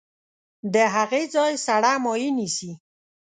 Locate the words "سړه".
1.65-1.91